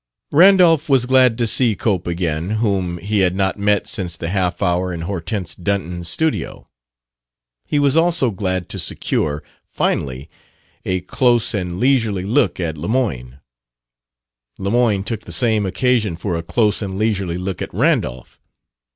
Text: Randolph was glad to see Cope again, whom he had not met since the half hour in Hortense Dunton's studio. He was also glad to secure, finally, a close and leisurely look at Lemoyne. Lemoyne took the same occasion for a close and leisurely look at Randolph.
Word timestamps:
Randolph 0.31 0.89
was 0.89 1.05
glad 1.05 1.37
to 1.37 1.45
see 1.45 1.75
Cope 1.75 2.07
again, 2.07 2.49
whom 2.57 2.97
he 2.97 3.19
had 3.19 3.35
not 3.35 3.59
met 3.59 3.85
since 3.85 4.17
the 4.17 4.29
half 4.29 4.63
hour 4.63 4.91
in 4.91 5.01
Hortense 5.01 5.53
Dunton's 5.53 6.07
studio. 6.07 6.65
He 7.67 7.77
was 7.77 7.95
also 7.95 8.31
glad 8.31 8.67
to 8.69 8.79
secure, 8.79 9.43
finally, 9.63 10.27
a 10.85 11.01
close 11.01 11.53
and 11.53 11.79
leisurely 11.79 12.23
look 12.23 12.59
at 12.59 12.79
Lemoyne. 12.79 13.41
Lemoyne 14.57 15.03
took 15.03 15.25
the 15.25 15.31
same 15.31 15.67
occasion 15.67 16.15
for 16.15 16.35
a 16.35 16.41
close 16.41 16.81
and 16.81 16.97
leisurely 16.97 17.37
look 17.37 17.61
at 17.61 17.71
Randolph. 17.71 18.39